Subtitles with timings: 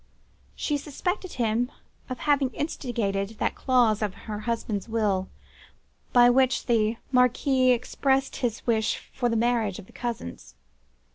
[0.55, 1.71] She suspected him
[2.09, 5.29] of having instigated that clause in her husband's will,
[6.11, 10.55] by which the Marquis expressed his wish for the marriage of the cousins.